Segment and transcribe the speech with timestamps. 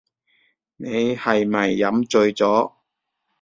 [0.77, 2.71] 你係咪飲醉咗